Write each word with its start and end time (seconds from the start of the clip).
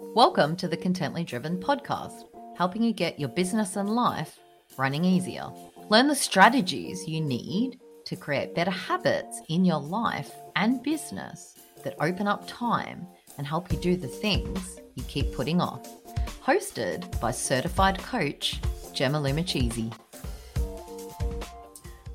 Welcome 0.00 0.54
to 0.58 0.68
the 0.68 0.76
Contently 0.76 1.26
Driven 1.26 1.58
podcast, 1.58 2.28
helping 2.56 2.84
you 2.84 2.92
get 2.92 3.18
your 3.18 3.30
business 3.30 3.74
and 3.74 3.90
life 3.90 4.38
running 4.76 5.04
easier. 5.04 5.50
Learn 5.88 6.06
the 6.06 6.14
strategies 6.14 7.08
you 7.08 7.20
need 7.20 7.80
to 8.04 8.14
create 8.14 8.54
better 8.54 8.70
habits 8.70 9.40
in 9.48 9.64
your 9.64 9.80
life 9.80 10.30
and 10.54 10.80
business 10.84 11.56
that 11.82 11.96
open 12.00 12.28
up 12.28 12.46
time 12.46 13.08
and 13.38 13.46
help 13.46 13.72
you 13.72 13.78
do 13.78 13.96
the 13.96 14.06
things 14.06 14.78
you 14.94 15.02
keep 15.08 15.34
putting 15.34 15.60
off. 15.60 15.84
Hosted 16.44 17.20
by 17.20 17.32
certified 17.32 17.98
coach 17.98 18.60
Gemma 18.92 19.18
Lumacheesy. 19.18 19.92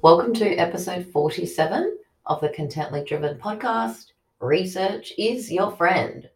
Welcome 0.01 0.33
to 0.35 0.55
episode 0.55 1.07
47 1.11 1.97
of 2.27 2.39
the 2.39 2.47
Contently 2.47 3.05
Driven 3.05 3.37
podcast. 3.37 4.13
Research 4.39 5.11
is 5.17 5.51
your 5.51 5.71
friend. 5.71 6.29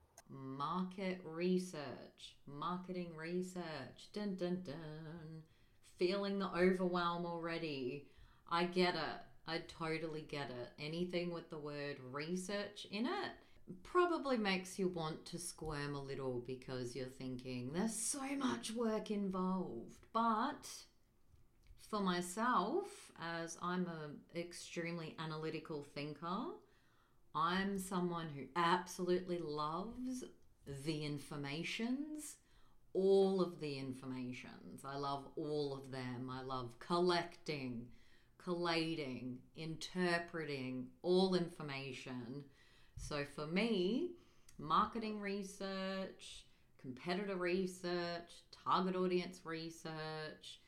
Market 0.78 1.22
research, 1.24 2.36
marketing 2.46 3.10
research. 3.18 4.12
Dun 4.14 4.36
dun 4.36 4.62
dun. 4.64 5.42
Feeling 5.98 6.38
the 6.38 6.50
overwhelm 6.56 7.26
already. 7.26 8.06
I 8.52 8.66
get 8.66 8.94
it. 8.94 9.22
I 9.48 9.62
totally 9.80 10.28
get 10.30 10.52
it. 10.52 10.70
Anything 10.80 11.34
with 11.34 11.50
the 11.50 11.58
word 11.58 11.96
research 12.12 12.86
in 12.92 13.08
it 13.08 13.32
probably 13.82 14.38
makes 14.38 14.78
you 14.78 14.90
want 14.90 15.26
to 15.26 15.40
squirm 15.40 15.96
a 15.96 16.04
little 16.04 16.44
because 16.46 16.96
you're 16.96 17.08
thinking 17.08 17.72
there's 17.74 17.96
so 17.96 18.22
much 18.38 18.72
work 18.72 19.10
involved. 19.10 20.06
But 20.14 20.70
for 21.90 22.02
myself, 22.02 22.86
as 23.20 23.58
I'm 23.64 23.88
an 23.88 24.40
extremely 24.40 25.16
analytical 25.18 25.88
thinker, 25.96 26.54
I'm 27.34 27.80
someone 27.80 28.28
who 28.36 28.44
absolutely 28.56 29.40
loves 29.40 30.24
the 30.86 31.06
informations, 31.06 32.36
all 32.94 33.42
of 33.42 33.60
the 33.60 33.78
informations. 33.78 34.84
I 34.84 34.98
love 34.98 35.28
all 35.36 35.74
of 35.74 35.92
them. 35.92 36.30
I 36.32 36.44
love 36.44 36.78
collecting, 36.80 37.88
collating, 38.38 39.38
interpreting 39.56 40.88
all 41.02 41.36
information. 41.36 42.44
So 42.98 43.24
for 43.36 43.48
me, 43.48 44.12
marketing 44.58 45.20
research, 45.20 46.46
competitor 46.82 47.36
research, 47.36 48.32
target 48.66 48.96
audience 48.96 49.42
research, 49.44 50.60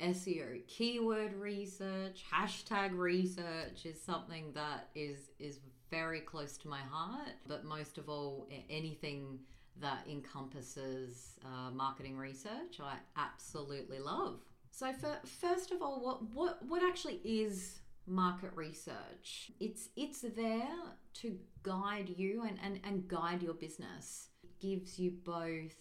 SEO 0.00 0.66
keyword 0.66 1.34
research, 1.34 2.24
hashtag 2.32 2.96
research 2.96 3.86
is 3.86 4.00
something 4.00 4.52
that 4.54 4.88
is 4.94 5.30
is 5.38 5.60
very 5.90 6.20
close 6.20 6.56
to 6.58 6.68
my 6.68 6.80
heart. 6.80 7.34
But 7.46 7.64
most 7.64 7.98
of 7.98 8.08
all, 8.08 8.48
anything 8.68 9.38
that 9.80 10.06
encompasses 10.10 11.38
uh, 11.44 11.70
marketing 11.70 12.16
research, 12.16 12.80
I 12.82 12.96
absolutely 13.16 13.98
love. 13.98 14.40
So, 14.70 14.92
for, 14.92 15.18
first 15.40 15.70
of 15.70 15.82
all, 15.82 16.00
what 16.00 16.22
what 16.34 16.66
what 16.66 16.82
actually 16.82 17.20
is 17.24 17.80
market 18.06 18.50
research? 18.54 19.50
It's 19.60 19.88
it's 19.96 20.20
there 20.20 20.68
to 21.14 21.38
guide 21.62 22.12
you 22.16 22.44
and, 22.46 22.58
and, 22.62 22.80
and 22.84 23.08
guide 23.08 23.42
your 23.42 23.54
business. 23.54 24.28
It 24.42 24.58
gives 24.60 24.98
you 24.98 25.12
both 25.24 25.74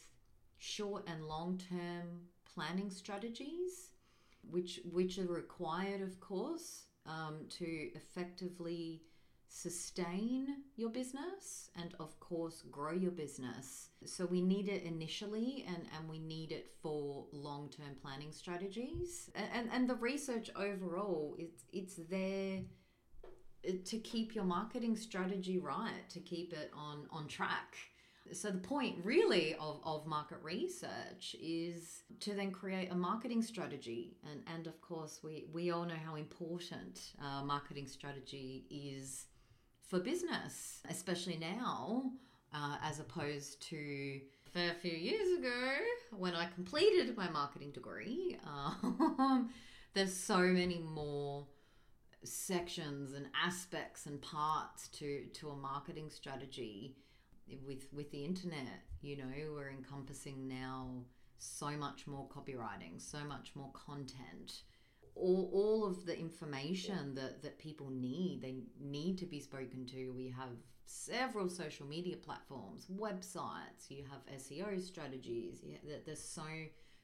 short 0.57 1.03
and 1.07 1.27
long 1.27 1.61
term 1.69 2.21
planning 2.53 2.89
strategies 2.89 3.91
which 4.49 4.79
which 4.91 5.17
are 5.17 5.27
required, 5.27 6.01
of 6.01 6.19
course, 6.19 6.85
um, 7.05 7.45
to 7.49 7.89
effectively 7.95 9.01
sustain 9.55 10.47
your 10.75 10.89
business 10.89 11.69
and 11.77 11.95
of 12.01 12.19
course 12.19 12.63
grow 12.69 12.91
your 12.91 13.11
business. 13.11 13.87
So 14.03 14.25
we 14.25 14.41
need 14.41 14.67
it 14.67 14.83
initially 14.83 15.63
and 15.65 15.83
and 15.97 16.09
we 16.09 16.19
need 16.19 16.51
it 16.51 16.73
for 16.81 17.27
long-term 17.31 17.95
planning 18.01 18.33
strategies. 18.33 19.29
And 19.33 19.47
and, 19.53 19.69
and 19.71 19.89
the 19.89 19.95
research 19.95 20.49
overall 20.57 21.37
it's 21.39 21.63
it's 21.71 21.95
there 22.09 22.63
uh, 23.65 23.71
to 23.85 23.97
keep 23.99 24.35
your 24.35 24.44
marketing 24.44 24.97
strategy 24.97 25.57
right 25.57 26.09
to 26.09 26.19
keep 26.19 26.51
it 26.51 26.69
on 26.75 27.07
on 27.09 27.25
track. 27.27 27.77
So 28.33 28.49
the 28.49 28.57
point 28.57 28.95
really 29.05 29.55
of, 29.55 29.79
of 29.85 30.05
market 30.05 30.39
research 30.44 31.35
is 31.39 32.01
to 32.21 32.33
then 32.33 32.51
create 32.51 32.91
a 32.91 32.95
marketing 32.95 33.44
strategy. 33.44 34.17
And, 34.29 34.41
and 34.51 34.65
of 34.65 34.81
course, 34.81 35.19
we, 35.23 35.45
we 35.53 35.69
all 35.69 35.85
know 35.85 36.01
how 36.03 36.15
important 36.15 37.11
uh, 37.21 37.44
marketing 37.44 37.88
strategy 37.88 38.65
is 38.71 39.27
for 39.88 40.00
business, 40.00 40.81
especially 40.90 41.38
now, 41.38 42.12
uh, 42.53 42.78
as 42.84 43.00
opposed 43.00 43.62
to 43.69 44.22
a 44.56 44.73
few 44.81 44.91
years 44.91 45.38
ago 45.38 45.75
when 46.12 46.34
I 46.34 46.46
completed 46.47 47.16
my 47.18 47.29
marketing 47.29 47.72
degree. 47.72 48.38
Um, 49.18 49.50
there's 49.94 50.13
so 50.13 50.40
many 50.40 50.79
more 50.79 51.47
sections 52.24 53.13
and 53.13 53.28
aspects 53.45 54.07
and 54.07 54.22
parts 54.22 54.90
to, 54.90 55.25
to 55.34 55.50
a 55.50 55.56
marketing 55.56 56.09
strategy 56.09 56.97
with 57.66 57.88
with 57.94 58.09
the 58.12 58.25
internet 58.25 58.81
you 59.01 59.16
know 59.16 59.31
we're 59.53 59.69
encompassing 59.69 60.47
now 60.47 60.90
so 61.38 61.69
much 61.72 62.07
more 62.07 62.28
copywriting 62.28 63.00
so 63.00 63.19
much 63.24 63.51
more 63.56 63.72
content 63.74 64.63
all, 65.15 65.49
all 65.53 65.85
of 65.85 66.05
the 66.05 66.17
information 66.17 67.15
that, 67.15 67.41
that 67.41 67.57
people 67.57 67.89
need 67.89 68.41
they 68.41 68.55
need 68.79 69.17
to 69.17 69.25
be 69.25 69.39
spoken 69.39 69.85
to. 69.87 70.11
We 70.11 70.33
have 70.37 70.49
several 70.85 71.49
social 71.49 71.87
media 71.87 72.15
platforms 72.15 72.85
websites 72.93 73.89
you 73.89 74.03
have 74.11 74.21
seo 74.39 74.81
strategies. 74.81 75.63
There's 76.05 76.23
so 76.23 76.43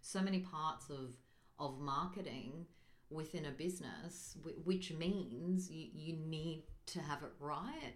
so 0.01 0.21
many 0.21 0.39
parts 0.39 0.89
of 0.89 1.15
of 1.59 1.79
marketing 1.79 2.65
within 3.09 3.45
a 3.45 3.51
business 3.51 4.37
which 4.63 4.93
means 4.93 5.69
you, 5.69 5.87
you 5.93 6.15
need 6.25 6.63
to 6.87 6.99
have 6.99 7.23
it 7.23 7.31
right 7.39 7.93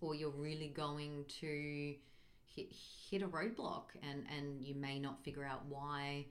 or 0.00 0.14
you're 0.14 0.30
really 0.30 0.68
going 0.68 1.24
to 1.40 1.94
hit, 2.44 2.72
hit 3.10 3.22
a 3.22 3.28
roadblock 3.28 3.84
and, 4.02 4.24
and 4.36 4.62
you 4.62 4.74
may 4.74 4.98
not 4.98 5.22
figure 5.24 5.44
out 5.44 5.64
why 5.68 6.26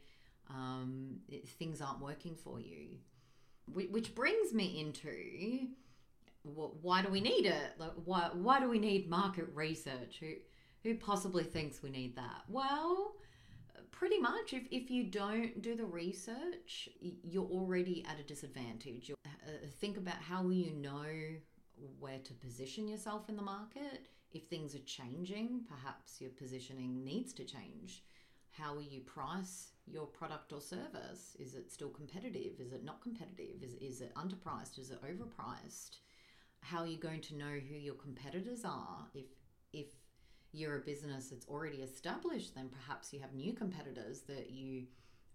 um, 0.49 1.19
it, 1.27 1.47
things 1.47 1.81
aren't 1.81 2.01
working 2.01 2.35
for 2.35 2.59
you. 2.59 2.97
Which 3.71 4.13
brings 4.13 4.53
me 4.53 4.81
into 4.81 5.67
why 6.43 7.01
do 7.01 7.09
we 7.09 7.21
need 7.21 7.45
it? 7.45 7.71
Like, 7.77 7.93
why, 8.03 8.29
why 8.33 8.59
do 8.59 8.67
we 8.67 8.77
need 8.77 9.09
market 9.09 9.47
research? 9.53 10.17
Who, 10.19 10.33
who 10.83 10.95
possibly 10.95 11.45
thinks 11.45 11.81
we 11.81 11.89
need 11.89 12.17
that? 12.17 12.43
Well, 12.49 13.13
pretty 13.91 14.19
much 14.19 14.53
if, 14.53 14.63
if 14.69 14.91
you 14.91 15.05
don't 15.05 15.61
do 15.61 15.75
the 15.75 15.85
research 15.85 16.89
you're 16.99 17.45
already 17.45 18.03
at 18.09 18.19
a 18.19 18.23
disadvantage 18.23 19.11
uh, 19.25 19.51
think 19.79 19.97
about 19.97 20.15
how 20.15 20.41
will 20.43 20.53
you 20.53 20.73
know 20.73 21.05
where 21.99 22.19
to 22.19 22.33
position 22.33 22.87
yourself 22.87 23.29
in 23.29 23.35
the 23.35 23.41
market. 23.41 24.07
If 24.31 24.43
things 24.43 24.75
are 24.75 24.79
changing, 24.79 25.61
perhaps 25.67 26.19
your 26.19 26.31
positioning 26.31 27.03
needs 27.03 27.33
to 27.33 27.43
change. 27.43 28.03
How 28.53 28.75
will 28.75 28.83
you 28.83 29.01
price 29.01 29.71
your 29.87 30.05
product 30.05 30.53
or 30.53 30.61
service? 30.61 31.35
Is 31.39 31.55
it 31.55 31.71
still 31.71 31.89
competitive? 31.89 32.59
Is 32.59 32.71
it 32.71 32.85
not 32.85 33.01
competitive? 33.01 33.61
Is, 33.63 33.73
is 33.73 34.01
it 34.01 34.13
underpriced? 34.15 34.77
Is 34.77 34.91
it 34.91 35.01
overpriced? 35.01 35.97
How 36.61 36.79
are 36.79 36.87
you 36.87 36.97
going 36.97 37.21
to 37.21 37.35
know 37.35 37.59
who 37.67 37.75
your 37.75 37.95
competitors 37.95 38.63
are? 38.63 39.07
If 39.13 39.25
if 39.73 39.87
you're 40.51 40.77
a 40.77 40.81
business 40.81 41.29
that's 41.29 41.47
already 41.47 41.77
established, 41.77 42.53
then 42.53 42.69
perhaps 42.69 43.11
you 43.11 43.19
have 43.19 43.33
new 43.33 43.53
competitors 43.53 44.21
that 44.27 44.51
you 44.51 44.85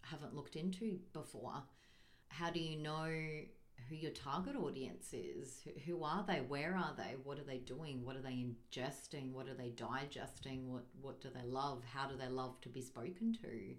haven't 0.02 0.34
looked 0.34 0.54
into 0.54 1.00
before. 1.12 1.64
How 2.28 2.50
do 2.50 2.60
you 2.60 2.78
know 2.78 3.10
who 3.89 3.94
your 3.94 4.11
target 4.11 4.56
audience 4.56 5.12
is. 5.12 5.62
Who 5.87 6.03
are 6.05 6.25
they? 6.27 6.41
Where 6.47 6.77
are 6.77 6.94
they? 6.97 7.16
What 7.22 7.39
are 7.39 7.44
they 7.44 7.59
doing? 7.59 8.05
What 8.05 8.16
are 8.16 8.22
they 8.22 8.44
ingesting? 8.47 9.33
What 9.33 9.49
are 9.49 9.55
they 9.55 9.71
digesting? 9.71 10.72
What 10.72 10.84
what 11.00 11.21
do 11.21 11.28
they 11.34 11.47
love? 11.47 11.83
How 11.84 12.06
do 12.06 12.16
they 12.16 12.28
love 12.28 12.61
to 12.62 12.69
be 12.69 12.83
spoken 12.83 13.36
to? 13.42 13.75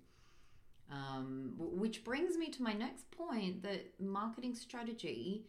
Um, 0.92 1.54
which 1.58 2.04
brings 2.04 2.36
me 2.38 2.50
to 2.50 2.64
my 2.64 2.74
next 2.74 3.12
point 3.12 3.62
that 3.62 4.00
marketing 4.00 4.56
strategy 4.56 5.46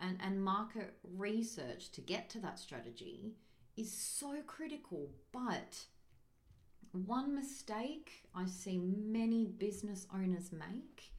and, 0.00 0.18
and 0.22 0.42
market 0.42 0.94
research 1.16 1.90
to 1.92 2.00
get 2.00 2.30
to 2.30 2.38
that 2.40 2.58
strategy 2.58 3.34
is 3.76 3.92
so 3.92 4.36
critical. 4.46 5.10
But 5.30 5.84
one 6.92 7.34
mistake 7.34 8.24
I 8.34 8.46
see 8.46 8.78
many 8.78 9.44
business 9.44 10.06
owners 10.14 10.52
make 10.52 11.12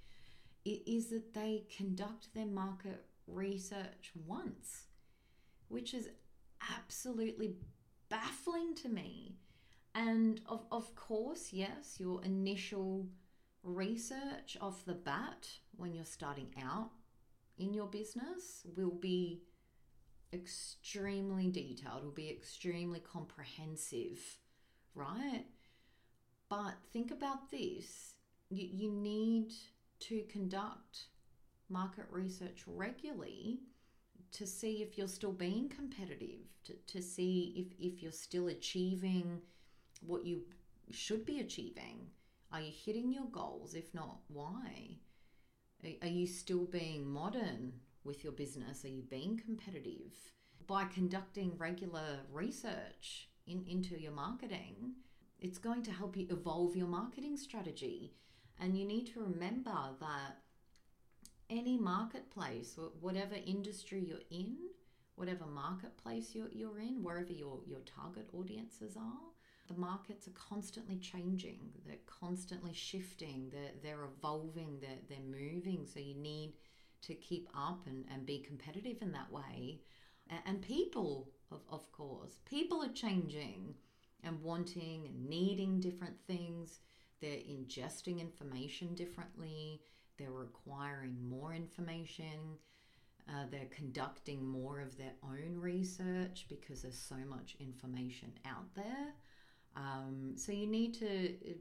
is 0.71 1.07
that 1.07 1.33
they 1.33 1.65
conduct 1.75 2.33
their 2.33 2.45
market 2.45 3.05
research 3.27 4.11
once, 4.25 4.87
which 5.67 5.93
is 5.93 6.09
absolutely 6.77 7.55
baffling 8.09 8.75
to 8.75 8.89
me. 8.89 9.37
And 9.95 10.41
of, 10.45 10.65
of 10.71 10.95
course, 10.95 11.51
yes, 11.51 11.95
your 11.99 12.23
initial 12.23 13.07
research 13.63 14.57
off 14.61 14.85
the 14.85 14.93
bat 14.93 15.47
when 15.75 15.93
you're 15.93 16.05
starting 16.05 16.53
out 16.63 16.91
in 17.57 17.73
your 17.73 17.87
business 17.87 18.65
will 18.77 18.91
be 18.91 19.41
extremely 20.33 21.49
detailed, 21.49 22.03
will 22.03 22.11
be 22.11 22.29
extremely 22.29 22.99
comprehensive, 22.99 24.19
right? 24.95 25.45
But 26.49 26.75
think 26.91 27.11
about 27.11 27.51
this 27.51 28.13
you, 28.49 28.67
you 28.71 28.91
need 28.91 29.53
to 30.01 30.23
conduct 30.29 31.07
market 31.69 32.05
research 32.09 32.63
regularly 32.65 33.59
to 34.31 34.45
see 34.45 34.81
if 34.81 34.97
you're 34.97 35.07
still 35.07 35.31
being 35.31 35.69
competitive, 35.69 36.41
to, 36.63 36.73
to 36.87 37.01
see 37.01 37.53
if, 37.55 37.93
if 37.93 38.01
you're 38.01 38.11
still 38.11 38.47
achieving 38.47 39.41
what 40.01 40.25
you 40.25 40.41
should 40.91 41.25
be 41.25 41.39
achieving. 41.39 42.07
Are 42.51 42.61
you 42.61 42.71
hitting 42.85 43.11
your 43.11 43.25
goals? 43.31 43.73
If 43.75 43.93
not, 43.93 44.19
why? 44.27 44.97
Are 46.01 46.07
you 46.07 46.27
still 46.27 46.65
being 46.65 47.07
modern 47.07 47.73
with 48.03 48.23
your 48.23 48.33
business? 48.33 48.83
Are 48.85 48.89
you 48.89 49.03
being 49.03 49.37
competitive? 49.43 50.13
By 50.67 50.85
conducting 50.85 51.57
regular 51.57 52.19
research 52.31 53.29
in, 53.47 53.65
into 53.67 53.99
your 53.99 54.11
marketing, 54.11 54.93
it's 55.39 55.57
going 55.57 55.83
to 55.83 55.91
help 55.91 56.17
you 56.17 56.27
evolve 56.29 56.75
your 56.75 56.87
marketing 56.87 57.37
strategy. 57.37 58.13
And 58.59 58.77
you 58.77 58.85
need 58.85 59.07
to 59.13 59.21
remember 59.21 59.77
that 59.99 60.37
any 61.49 61.77
marketplace, 61.77 62.77
whatever 62.99 63.35
industry 63.45 64.03
you're 64.07 64.17
in, 64.29 64.57
whatever 65.15 65.45
marketplace 65.45 66.31
you're, 66.33 66.49
you're 66.51 66.79
in, 66.79 67.03
wherever 67.03 67.31
your, 67.31 67.59
your 67.65 67.79
target 67.79 68.29
audiences 68.33 68.95
are, 68.95 69.29
the 69.67 69.79
markets 69.79 70.27
are 70.27 70.31
constantly 70.31 70.97
changing. 70.97 71.59
They're 71.85 71.97
constantly 72.05 72.73
shifting. 72.73 73.49
They're, 73.51 73.71
they're 73.83 74.05
evolving. 74.05 74.79
They're, 74.81 74.99
they're 75.07 75.19
moving. 75.19 75.85
So 75.85 75.99
you 75.99 76.15
need 76.15 76.53
to 77.03 77.13
keep 77.13 77.47
up 77.55 77.85
and, 77.85 78.05
and 78.11 78.25
be 78.25 78.39
competitive 78.39 78.97
in 79.01 79.11
that 79.11 79.31
way. 79.31 79.81
And, 80.45 80.61
people, 80.61 81.29
of, 81.51 81.61
of 81.71 81.91
course, 81.91 82.37
people 82.47 82.83
are 82.83 82.93
changing 82.93 83.73
and 84.23 84.41
wanting 84.43 85.07
and 85.07 85.27
needing 85.27 85.79
different 85.79 86.15
things. 86.27 86.79
They're 87.21 87.37
ingesting 87.37 88.19
information 88.19 88.95
differently. 88.95 89.81
They're 90.17 90.31
requiring 90.31 91.17
more 91.29 91.53
information. 91.53 92.57
Uh, 93.27 93.45
they're 93.51 93.69
conducting 93.69 94.43
more 94.43 94.79
of 94.79 94.97
their 94.97 95.13
own 95.23 95.57
research 95.59 96.45
because 96.49 96.81
there's 96.81 96.97
so 96.97 97.17
much 97.29 97.55
information 97.59 98.31
out 98.45 98.73
there. 98.75 99.13
Um, 99.75 100.33
so 100.35 100.51
you 100.51 100.65
need 100.65 100.95
to 100.95 101.29
uh, 101.47 101.53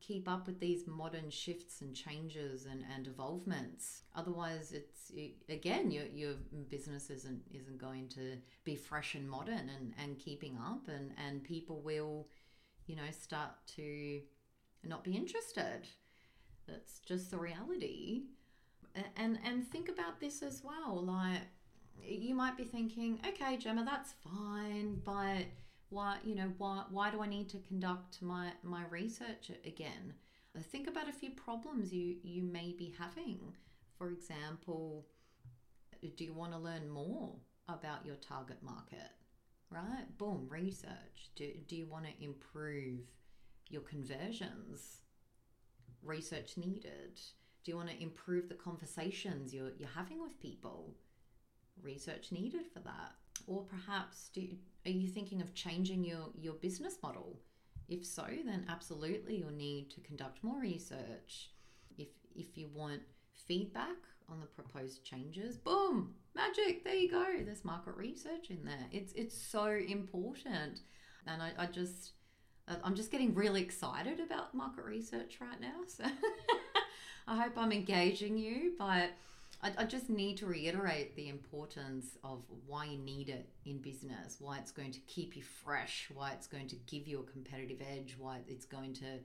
keep 0.00 0.28
up 0.28 0.46
with 0.46 0.60
these 0.60 0.86
modern 0.86 1.28
shifts 1.28 1.80
and 1.80 1.94
changes 1.94 2.66
and, 2.66 2.84
and 2.94 3.06
evolvements. 3.06 4.02
Otherwise, 4.14 4.72
it's 4.72 5.10
it, 5.14 5.34
again 5.48 5.90
your 5.90 6.04
your 6.06 6.34
business 6.70 7.10
isn't 7.10 7.42
isn't 7.52 7.78
going 7.78 8.08
to 8.08 8.36
be 8.64 8.76
fresh 8.76 9.14
and 9.14 9.28
modern 9.28 9.70
and, 9.76 9.92
and 10.02 10.18
keeping 10.18 10.56
up, 10.56 10.86
and 10.88 11.12
and 11.26 11.42
people 11.42 11.80
will, 11.80 12.28
you 12.86 12.96
know, 12.96 13.10
start 13.10 13.50
to 13.76 14.20
not 14.84 15.04
be 15.04 15.16
interested. 15.16 15.86
That's 16.66 17.00
just 17.00 17.30
the 17.30 17.38
reality. 17.38 18.24
And 19.16 19.38
and 19.44 19.66
think 19.66 19.88
about 19.88 20.20
this 20.20 20.42
as 20.42 20.62
well. 20.64 21.04
Like 21.04 21.42
you 22.02 22.34
might 22.34 22.56
be 22.56 22.64
thinking, 22.64 23.20
okay, 23.26 23.56
Gemma, 23.56 23.84
that's 23.84 24.14
fine, 24.24 25.00
but 25.04 25.46
why 25.90 26.18
you 26.24 26.34
know 26.34 26.52
why 26.58 26.84
why 26.90 27.10
do 27.10 27.22
I 27.22 27.26
need 27.26 27.48
to 27.50 27.58
conduct 27.58 28.20
my 28.22 28.52
my 28.62 28.84
research 28.90 29.50
again? 29.64 30.14
Uh, 30.56 30.60
think 30.60 30.88
about 30.88 31.08
a 31.08 31.12
few 31.12 31.30
problems 31.30 31.92
you 31.92 32.16
you 32.22 32.42
may 32.42 32.74
be 32.76 32.94
having. 32.98 33.40
For 33.96 34.10
example, 34.10 35.06
do 36.16 36.24
you 36.24 36.32
want 36.32 36.52
to 36.52 36.58
learn 36.58 36.88
more 36.88 37.34
about 37.68 38.06
your 38.06 38.16
target 38.16 38.62
market? 38.62 39.10
Right? 39.70 40.06
Boom, 40.16 40.46
research. 40.48 41.30
Do, 41.36 41.50
do 41.66 41.76
you 41.76 41.86
want 41.86 42.06
to 42.06 42.24
improve 42.24 43.00
your 43.68 43.82
conversions? 43.82 44.98
Research 46.02 46.56
needed. 46.56 47.20
Do 47.64 47.72
you 47.72 47.76
want 47.76 47.90
to 47.90 48.02
improve 48.02 48.48
the 48.48 48.54
conversations 48.54 49.52
you're, 49.52 49.72
you're 49.78 49.88
having 49.94 50.22
with 50.22 50.40
people? 50.40 50.94
Research 51.82 52.32
needed 52.32 52.66
for 52.72 52.80
that. 52.80 53.12
Or 53.46 53.62
perhaps 53.62 54.30
do, 54.32 54.46
are 54.86 54.90
you 54.90 55.08
thinking 55.08 55.40
of 55.40 55.54
changing 55.54 56.04
your, 56.04 56.30
your 56.38 56.54
business 56.54 56.96
model? 57.02 57.40
If 57.88 58.04
so, 58.04 58.26
then 58.44 58.66
absolutely 58.68 59.36
you'll 59.36 59.50
need 59.50 59.90
to 59.90 60.00
conduct 60.00 60.44
more 60.44 60.60
research. 60.60 61.50
If, 61.96 62.08
if 62.34 62.56
you 62.56 62.68
want 62.74 63.00
feedback 63.46 63.96
on 64.28 64.40
the 64.40 64.46
proposed 64.46 65.04
changes, 65.04 65.56
boom, 65.56 66.14
magic, 66.34 66.84
there 66.84 66.94
you 66.94 67.10
go. 67.10 67.24
There's 67.44 67.64
market 67.64 67.96
research 67.96 68.50
in 68.50 68.64
there. 68.64 68.86
It's, 68.92 69.12
it's 69.14 69.36
so 69.36 69.66
important. 69.66 70.80
And 71.26 71.42
I, 71.42 71.52
I 71.58 71.66
just, 71.66 72.12
Uh, 72.68 72.74
I'm 72.84 72.94
just 72.94 73.10
getting 73.10 73.34
really 73.34 73.62
excited 73.62 74.20
about 74.20 74.54
market 74.54 74.84
research 74.84 75.38
right 75.40 75.60
now. 75.60 75.80
So 75.86 76.04
I 77.26 77.36
hope 77.36 77.52
I'm 77.56 77.72
engaging 77.72 78.36
you, 78.36 78.72
but 78.78 79.10
I, 79.62 79.72
I 79.78 79.84
just 79.84 80.08
need 80.08 80.36
to 80.38 80.46
reiterate 80.46 81.16
the 81.16 81.28
importance 81.28 82.16
of 82.22 82.42
why 82.66 82.86
you 82.86 82.98
need 82.98 83.28
it 83.28 83.48
in 83.64 83.78
business, 83.78 84.36
why 84.40 84.58
it's 84.58 84.70
going 84.70 84.92
to 84.92 85.00
keep 85.00 85.36
you 85.36 85.42
fresh, 85.42 86.08
why 86.14 86.32
it's 86.32 86.46
going 86.46 86.68
to 86.68 86.76
give 86.86 87.08
you 87.08 87.20
a 87.20 87.30
competitive 87.30 87.78
edge, 87.80 88.16
why 88.18 88.40
it's 88.46 88.66
going 88.66 88.94
to 88.94 89.18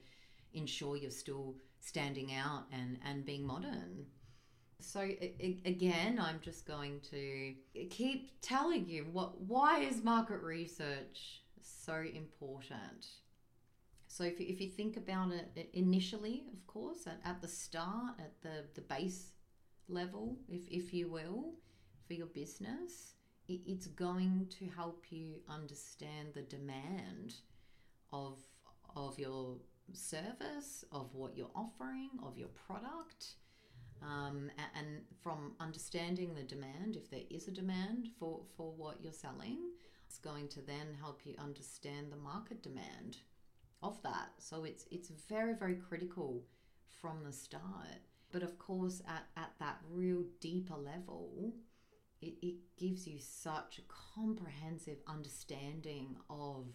ensure 0.54 0.96
you're 0.96 1.12
still 1.12 1.56
standing 1.80 2.34
out 2.34 2.66
and, 2.72 2.98
and 3.06 3.25
being 3.25 3.46
modern. 3.46 4.06
So 4.80 5.01
again, 5.66 6.19
I'm 6.19 6.39
just 6.42 6.66
going 6.66 7.00
to 7.12 7.54
keep 7.89 8.31
telling 8.42 8.88
you 8.88 9.06
what 9.12 9.39
why 9.39 9.80
is 9.80 10.04
market 10.04 10.42
research 10.42 11.42
so 11.62 12.04
important? 12.13 13.07
So 14.13 14.24
if 14.24 14.39
you, 14.39 14.45
if 14.48 14.62
you 14.62 14.69
think 14.69 14.95
about 14.95 15.31
it 15.31 15.69
initially, 15.74 16.44
of 16.54 16.68
course, 16.68 17.07
at, 17.07 17.19
at 17.25 17.42
the 17.42 17.48
start, 17.48 18.19
at 18.19 18.39
the, 18.44 18.65
the 18.75 18.81
base 18.81 19.31
level, 19.88 20.38
if, 20.48 20.68
if 20.68 20.94
you 20.94 21.07
will, 21.07 21.56
for 22.06 22.13
your 22.13 22.27
business, 22.27 23.15
it, 23.48 23.62
it's 23.65 23.88
going 23.88 24.50
to 24.60 24.68
help 24.75 25.06
you 25.10 25.38
understand 25.50 26.27
the 26.36 26.44
demand 26.44 27.38
of, 28.12 28.38
of 28.95 29.18
your 29.18 29.57
service, 29.94 30.86
of 30.92 31.15
what 31.15 31.36
you're 31.36 31.50
offering, 31.56 32.12
of 32.24 32.38
your 32.38 32.50
product. 32.50 33.38
Um, 34.04 34.51
and 34.77 35.01
from 35.24 35.54
understanding 35.60 36.36
the 36.36 36.44
demand, 36.44 36.98
if 36.98 37.10
there 37.10 37.25
is 37.31 37.48
a 37.48 37.51
demand 37.51 38.10
for, 38.19 38.42
for 38.56 38.74
what 38.74 38.98
you're 39.01 39.12
selling, 39.12 39.71
it's 40.06 40.19
going 40.19 40.50
to 40.50 40.62
then 40.62 40.94
help 41.01 41.21
you 41.25 41.33
understand 41.39 42.12
the 42.12 42.18
market 42.18 42.62
demand 42.62 43.18
of 43.83 44.01
that. 44.01 44.31
So 44.39 44.63
it's 44.63 44.85
it's 44.89 45.09
very 45.30 45.53
very 45.53 45.75
critical 45.75 46.44
from 47.01 47.24
the 47.24 47.34
start. 47.34 48.01
But 48.31 48.41
of 48.41 48.58
course, 48.58 49.01
at, 49.08 49.25
at 49.38 49.51
that 49.60 49.77
real 49.91 50.24
deeper 50.41 50.75
level, 50.75 51.53
it, 52.19 52.34
it 52.41 52.55
gives 52.77 53.05
you 53.05 53.19
such 53.19 53.77
a 53.77 54.15
comprehensive 54.15 54.98
understanding 55.08 56.15
of 56.31 56.65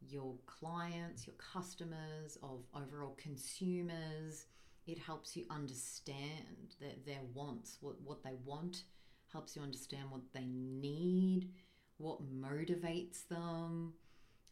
your 0.00 0.36
clients, 0.46 1.26
your 1.26 1.36
customers, 1.36 2.38
of 2.42 2.60
overall 2.74 3.16
consumers. 3.18 4.46
It 4.86 4.98
helps 4.98 5.36
you 5.36 5.44
understand 5.50 6.76
their, 6.80 6.94
their 7.04 7.22
wants, 7.34 7.78
what, 7.80 8.00
what 8.02 8.22
they 8.22 8.36
want, 8.44 8.84
helps 9.32 9.56
you 9.56 9.62
understand 9.62 10.04
what 10.10 10.22
they 10.32 10.46
need, 10.46 11.50
what 11.98 12.20
motivates 12.22 13.26
them, 13.28 13.94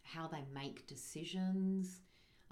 how 0.04 0.28
they 0.28 0.44
make 0.54 0.87
decisions, 0.87 2.00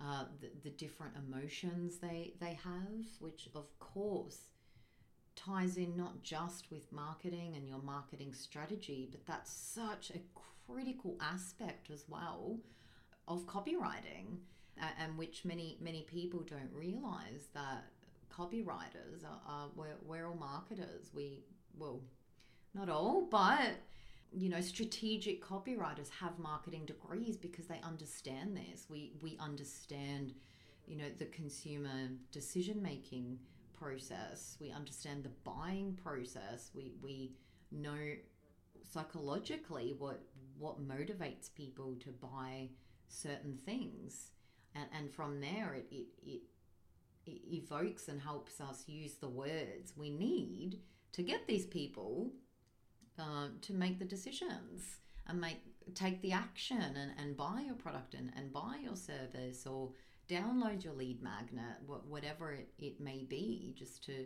uh, 0.00 0.24
the, 0.40 0.48
the 0.62 0.70
different 0.70 1.14
emotions 1.16 1.98
they, 1.98 2.34
they 2.40 2.54
have, 2.54 3.06
which 3.20 3.48
of 3.54 3.78
course 3.78 4.48
ties 5.36 5.76
in 5.76 5.96
not 5.96 6.22
just 6.22 6.70
with 6.70 6.90
marketing 6.92 7.54
and 7.56 7.68
your 7.68 7.80
marketing 7.82 8.34
strategy, 8.34 9.08
but 9.10 9.24
that's 9.26 9.52
such 9.52 10.10
a 10.10 10.20
critical 10.66 11.16
aspect 11.20 11.90
as 11.90 12.04
well 12.08 12.58
of 13.28 13.46
copywriting, 13.46 14.38
and 14.98 15.16
which 15.16 15.44
many 15.44 15.78
many 15.80 16.02
people 16.02 16.40
don't 16.40 16.72
realize 16.72 17.46
that 17.54 17.84
copywriters 18.36 19.24
are, 19.24 19.40
are 19.46 19.68
we're, 19.76 19.96
we're 20.04 20.26
all 20.26 20.34
marketers. 20.34 21.10
We 21.14 21.44
well, 21.78 22.00
not 22.74 22.88
all, 22.88 23.26
but 23.30 23.76
you 24.32 24.48
know, 24.48 24.60
strategic 24.60 25.44
copywriters 25.44 26.08
have 26.20 26.38
marketing 26.38 26.86
degrees 26.86 27.36
because 27.36 27.66
they 27.66 27.80
understand 27.82 28.56
this. 28.56 28.86
We 28.88 29.12
we 29.20 29.36
understand, 29.38 30.34
you 30.86 30.96
know, 30.96 31.10
the 31.18 31.26
consumer 31.26 32.08
decision 32.30 32.82
making 32.82 33.38
process. 33.72 34.56
We 34.60 34.70
understand 34.70 35.24
the 35.24 35.30
buying 35.44 35.98
process. 36.02 36.70
We 36.74 36.92
we 37.02 37.32
know 37.70 38.14
psychologically 38.90 39.94
what 39.98 40.22
what 40.58 40.86
motivates 40.86 41.52
people 41.54 41.96
to 42.00 42.10
buy 42.10 42.70
certain 43.08 43.56
things. 43.56 44.30
And 44.74 44.86
and 44.96 45.10
from 45.10 45.40
there 45.40 45.74
it 45.74 45.86
it, 45.90 46.06
it, 46.24 46.42
it 47.26 47.40
evokes 47.52 48.08
and 48.08 48.20
helps 48.20 48.60
us 48.60 48.84
use 48.86 49.14
the 49.14 49.28
words 49.28 49.92
we 49.96 50.10
need 50.10 50.80
to 51.12 51.22
get 51.22 51.46
these 51.46 51.66
people 51.66 52.32
uh, 53.18 53.48
to 53.60 53.72
make 53.72 53.98
the 53.98 54.04
decisions 54.04 54.98
and 55.26 55.40
make 55.40 55.60
take 55.94 56.22
the 56.22 56.32
action 56.32 56.80
and, 56.80 57.12
and 57.18 57.36
buy 57.36 57.62
your 57.66 57.74
product 57.74 58.14
and, 58.14 58.32
and 58.36 58.52
buy 58.52 58.76
your 58.82 58.96
service 58.96 59.66
or 59.66 59.90
download 60.28 60.84
your 60.84 60.94
lead 60.94 61.22
magnet, 61.22 61.76
whatever 62.08 62.52
it, 62.52 62.68
it 62.78 63.00
may 63.00 63.24
be, 63.28 63.74
just 63.76 64.04
to, 64.04 64.24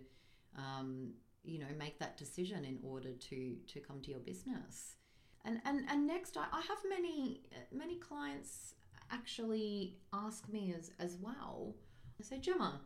um, 0.56 1.12
you 1.42 1.58
know, 1.58 1.66
make 1.78 1.98
that 1.98 2.16
decision 2.16 2.64
in 2.64 2.78
order 2.82 3.12
to 3.12 3.56
to 3.66 3.80
come 3.80 4.00
to 4.02 4.10
your 4.10 4.20
business. 4.20 4.96
And 5.44 5.60
and 5.64 5.86
and 5.88 6.06
next, 6.06 6.36
I, 6.36 6.46
I 6.52 6.60
have 6.60 6.78
many 6.88 7.42
many 7.72 7.96
clients 7.96 8.74
actually 9.10 9.98
ask 10.12 10.48
me 10.48 10.74
as 10.76 10.90
as 10.98 11.16
well. 11.20 11.74
I 12.20 12.24
say, 12.24 12.38
Gemma, 12.38 12.80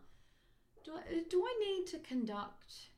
do 0.85 0.92
I, 0.92 1.23
do 1.28 1.45
I 1.45 1.54
need 1.64 1.87
to 1.88 1.99
conduct 1.99 2.90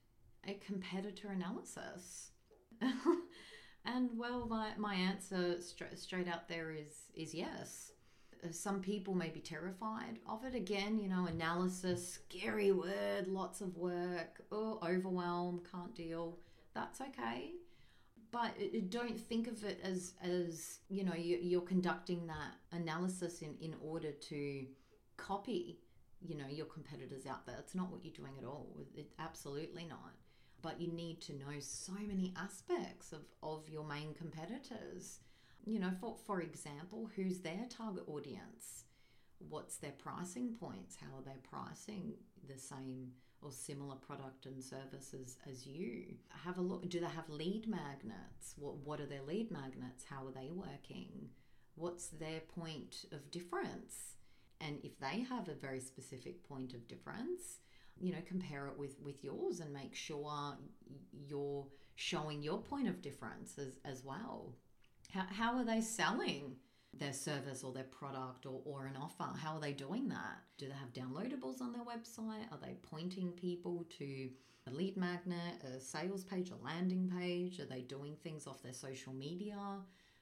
a 0.46 0.54
competitor 0.54 1.28
analysis? 1.28 2.31
and 3.84 4.10
well, 4.16 4.46
my, 4.48 4.70
my 4.76 4.94
answer 4.94 5.60
straight, 5.60 5.98
straight 5.98 6.28
out 6.28 6.48
there 6.48 6.70
is 6.70 7.10
is 7.14 7.34
yes. 7.34 7.92
Uh, 8.44 8.50
some 8.50 8.80
people 8.80 9.14
may 9.14 9.28
be 9.28 9.40
terrified 9.40 10.18
of 10.28 10.44
it. 10.44 10.54
Again, 10.54 10.98
you 10.98 11.08
know, 11.08 11.26
analysis, 11.26 12.18
scary 12.28 12.72
word, 12.72 13.28
lots 13.28 13.60
of 13.60 13.76
work, 13.76 14.42
oh, 14.50 14.80
overwhelm, 14.82 15.62
can't 15.70 15.94
deal. 15.94 16.38
That's 16.74 17.00
okay 17.00 17.52
but 18.32 18.50
don't 18.88 19.20
think 19.20 19.46
of 19.46 19.62
it 19.62 19.78
as 19.84 20.14
as 20.22 20.78
you 20.88 21.04
know 21.04 21.14
you're 21.14 21.60
conducting 21.60 22.26
that 22.26 22.54
analysis 22.72 23.42
in 23.42 23.54
in 23.60 23.74
order 23.80 24.10
to 24.10 24.66
copy 25.16 25.78
you 26.20 26.36
know 26.36 26.48
your 26.48 26.66
competitors 26.66 27.26
out 27.26 27.46
there 27.46 27.56
it's 27.58 27.74
not 27.74 27.90
what 27.92 28.04
you're 28.04 28.14
doing 28.14 28.32
at 28.38 28.44
all 28.44 28.74
it's 28.96 29.12
absolutely 29.20 29.84
not 29.84 30.14
but 30.62 30.80
you 30.80 30.92
need 30.92 31.20
to 31.20 31.32
know 31.34 31.58
so 31.60 31.92
many 32.06 32.32
aspects 32.36 33.12
of 33.12 33.22
of 33.42 33.68
your 33.68 33.84
main 33.84 34.14
competitors 34.14 35.20
you 35.64 35.78
know 35.78 35.92
for 36.00 36.16
for 36.26 36.40
example 36.40 37.10
who's 37.16 37.40
their 37.40 37.66
target 37.68 38.04
audience 38.06 38.84
what's 39.48 39.76
their 39.76 39.92
pricing 39.92 40.54
points 40.58 40.96
how 41.00 41.18
are 41.18 41.22
they 41.22 41.38
pricing 41.42 42.14
the 42.48 42.58
same 42.58 43.12
or 43.42 43.50
similar 43.50 43.96
product 43.96 44.46
and 44.46 44.62
services 44.62 45.36
as 45.50 45.66
you. 45.66 46.04
Have 46.44 46.58
a 46.58 46.62
look. 46.62 46.88
Do 46.88 47.00
they 47.00 47.06
have 47.06 47.28
lead 47.28 47.66
magnets? 47.66 48.54
What 48.56 48.76
what 48.78 49.00
are 49.00 49.06
their 49.06 49.22
lead 49.22 49.50
magnets? 49.50 50.04
How 50.08 50.26
are 50.26 50.32
they 50.32 50.50
working? 50.50 51.30
What's 51.74 52.08
their 52.08 52.40
point 52.40 53.04
of 53.12 53.30
difference? 53.30 54.16
And 54.60 54.78
if 54.84 54.98
they 55.00 55.20
have 55.28 55.48
a 55.48 55.54
very 55.54 55.80
specific 55.80 56.48
point 56.48 56.72
of 56.72 56.86
difference, 56.86 57.58
you 58.02 58.12
know, 58.12 58.18
compare 58.26 58.66
it 58.66 58.76
with 58.76 59.00
with 59.02 59.22
yours 59.24 59.60
and 59.60 59.72
make 59.72 59.94
sure 59.94 60.56
you're 61.12 61.66
showing 61.94 62.42
your 62.42 62.58
point 62.58 62.88
of 62.88 63.00
difference 63.00 63.58
as, 63.58 63.78
as 63.84 64.04
well. 64.04 64.54
How, 65.12 65.26
how 65.30 65.56
are 65.56 65.64
they 65.64 65.80
selling? 65.80 66.56
their 66.98 67.12
service 67.12 67.64
or 67.64 67.72
their 67.72 67.84
product 67.84 68.46
or, 68.46 68.60
or 68.64 68.86
an 68.86 68.96
offer. 69.00 69.36
How 69.38 69.54
are 69.54 69.60
they 69.60 69.72
doing 69.72 70.08
that? 70.10 70.42
Do 70.58 70.66
they 70.66 70.74
have 70.74 70.92
downloadables 70.92 71.60
on 71.60 71.72
their 71.72 71.84
website? 71.84 72.52
Are 72.52 72.58
they 72.62 72.76
pointing 72.82 73.32
people 73.32 73.86
to 73.98 74.28
a 74.66 74.70
lead 74.70 74.96
magnet, 74.96 75.62
a 75.64 75.80
sales 75.80 76.24
page, 76.24 76.50
a 76.50 76.64
landing 76.64 77.10
page? 77.18 77.60
Are 77.60 77.66
they 77.66 77.80
doing 77.80 78.16
things 78.22 78.46
off 78.46 78.62
their 78.62 78.74
social 78.74 79.12
media? 79.12 79.56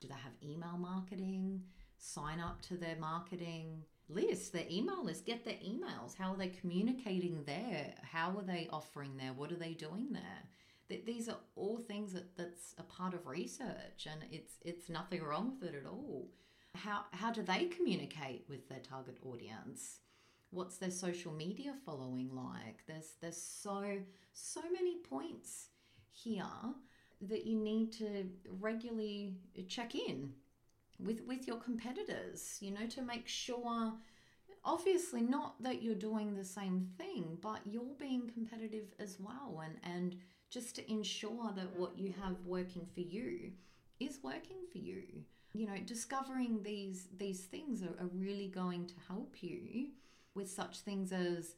Do 0.00 0.08
they 0.08 0.14
have 0.14 0.32
email 0.42 0.78
marketing? 0.78 1.62
Sign 1.98 2.40
up 2.40 2.62
to 2.62 2.76
their 2.76 2.96
marketing 2.96 3.82
list, 4.12 4.52
their 4.52 4.66
email 4.70 5.04
list, 5.04 5.26
get 5.26 5.44
their 5.44 5.54
emails. 5.54 6.16
How 6.16 6.32
are 6.32 6.36
they 6.36 6.48
communicating 6.48 7.42
there? 7.46 7.94
How 8.02 8.36
are 8.36 8.44
they 8.44 8.68
offering 8.72 9.16
there? 9.16 9.32
What 9.32 9.52
are 9.52 9.56
they 9.56 9.74
doing 9.74 10.08
there? 10.12 10.42
That 10.88 11.06
These 11.06 11.28
are 11.28 11.38
all 11.56 11.78
things 11.78 12.12
that, 12.12 12.36
that's 12.36 12.74
a 12.78 12.82
part 12.82 13.14
of 13.14 13.26
research 13.26 14.06
and 14.10 14.24
it's 14.32 14.54
it's 14.62 14.88
nothing 14.88 15.22
wrong 15.22 15.56
with 15.60 15.70
it 15.70 15.76
at 15.76 15.86
all 15.86 16.28
how 16.74 17.04
how 17.12 17.32
do 17.32 17.42
they 17.42 17.64
communicate 17.66 18.44
with 18.48 18.68
their 18.68 18.78
target 18.78 19.18
audience 19.24 19.98
what's 20.50 20.78
their 20.78 20.90
social 20.90 21.32
media 21.32 21.74
following 21.84 22.30
like 22.34 22.82
there's 22.86 23.14
there's 23.20 23.40
so 23.40 23.98
so 24.32 24.60
many 24.72 24.98
points 24.98 25.68
here 26.10 26.44
that 27.20 27.44
you 27.44 27.56
need 27.56 27.92
to 27.92 28.26
regularly 28.60 29.34
check 29.68 29.94
in 29.94 30.32
with 31.04 31.20
with 31.26 31.46
your 31.46 31.56
competitors 31.56 32.58
you 32.60 32.70
know 32.70 32.86
to 32.86 33.02
make 33.02 33.26
sure 33.26 33.92
obviously 34.64 35.22
not 35.22 35.60
that 35.62 35.82
you're 35.82 35.94
doing 35.94 36.34
the 36.34 36.44
same 36.44 36.86
thing 36.98 37.38
but 37.40 37.60
you're 37.64 37.96
being 37.98 38.28
competitive 38.28 38.86
as 38.98 39.18
well 39.18 39.62
and 39.64 39.76
and 39.82 40.16
just 40.50 40.74
to 40.74 40.90
ensure 40.90 41.52
that 41.54 41.78
what 41.78 41.96
you 41.96 42.12
have 42.20 42.36
working 42.44 42.86
for 42.92 43.00
you 43.00 43.52
is 44.00 44.18
working 44.22 44.56
for 44.70 44.78
you. 44.78 45.02
You 45.52 45.66
know 45.66 45.78
discovering 45.84 46.62
these 46.62 47.08
these 47.16 47.40
things 47.40 47.82
are, 47.82 48.02
are 48.02 48.10
really 48.14 48.48
going 48.48 48.86
to 48.86 48.94
help 49.08 49.42
you 49.42 49.88
with 50.34 50.48
such 50.48 50.80
things 50.80 51.12
as 51.12 51.56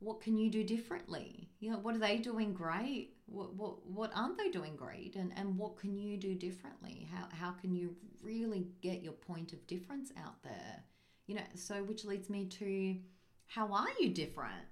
what 0.00 0.20
can 0.20 0.36
you 0.36 0.50
do 0.50 0.62
differently? 0.62 1.50
You 1.60 1.70
know 1.70 1.78
what 1.78 1.94
are 1.94 1.98
they 1.98 2.18
doing 2.18 2.52
great? 2.52 3.14
What 3.26 3.54
what, 3.54 3.86
what 3.86 4.10
aren't 4.14 4.38
they 4.38 4.50
doing 4.50 4.76
great? 4.76 5.16
And 5.16 5.32
and 5.36 5.56
what 5.56 5.76
can 5.76 5.96
you 5.98 6.16
do 6.16 6.34
differently? 6.34 7.08
How 7.12 7.28
how 7.32 7.50
can 7.52 7.74
you 7.74 7.96
really 8.22 8.68
get 8.80 9.02
your 9.02 9.12
point 9.12 9.52
of 9.52 9.66
difference 9.66 10.12
out 10.16 10.42
there? 10.42 10.84
You 11.26 11.36
know 11.36 11.42
so 11.54 11.82
which 11.82 12.04
leads 12.04 12.30
me 12.30 12.46
to 12.46 12.96
how 13.46 13.72
are 13.72 13.88
you 13.98 14.10
different? 14.10 14.66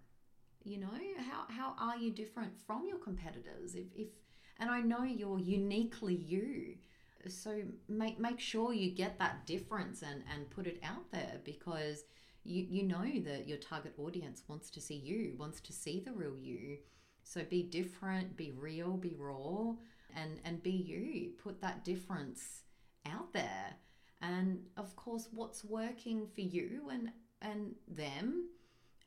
You 0.65 0.79
know 0.79 0.91
how 1.31 1.45
how 1.49 1.75
are 1.79 1.97
you 1.97 2.11
different 2.11 2.53
from 2.67 2.87
your 2.87 2.99
competitors? 2.99 3.75
If 3.75 3.87
if 3.97 4.09
and 4.59 4.71
i 4.71 4.81
know 4.81 5.03
you're 5.03 5.39
uniquely 5.39 6.15
you. 6.15 6.77
So 7.29 7.63
make 7.89 8.21
make 8.21 8.39
sure 8.39 8.73
you 8.73 8.91
get 8.91 9.19
that 9.19 9.47
difference 9.47 10.03
and 10.03 10.23
and 10.33 10.49
put 10.51 10.67
it 10.67 10.79
out 10.85 11.11
there 11.11 11.41
because 11.45 12.05
you 12.47 12.67
you 12.69 12.83
know 12.83 13.11
that 13.25 13.49
your 13.49 13.59
target 13.59 13.95
audience 13.99 14.43
wants 14.49 14.71
to 14.71 14.81
see 14.81 14.97
you 14.97 15.35
wants 15.39 15.61
to 15.61 15.73
see 15.73 16.01
the 16.01 16.13
real 16.13 16.37
you. 16.37 16.79
So 17.23 17.43
be 17.45 17.63
different 17.63 18.37
be 18.37 18.53
real 18.53 18.97
be 18.97 19.15
raw 19.19 19.75
and 20.15 20.41
and 20.45 20.63
be 20.63 20.71
you. 20.71 21.33
Put 21.43 21.61
that 21.63 21.85
difference 21.85 22.63
out 23.07 23.33
there. 23.33 23.77
And 24.23 24.65
of 24.77 24.97
course 24.97 25.29
what's 25.33 25.65
working 25.65 26.27
for 26.35 26.41
you 26.41 26.89
and 26.91 27.11
and 27.43 27.75
them 27.89 28.49